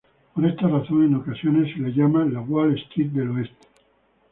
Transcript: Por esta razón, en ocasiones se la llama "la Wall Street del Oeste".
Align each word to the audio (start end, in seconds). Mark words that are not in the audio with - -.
Por 0.33 0.47
esta 0.47 0.67
razón, 0.67 1.03
en 1.05 1.13
ocasiones 1.13 1.71
se 1.75 1.79
la 1.79 1.89
llama 1.89 2.25
"la 2.25 2.41
Wall 2.41 2.73
Street 2.75 3.11
del 3.11 3.29
Oeste". 3.29 3.67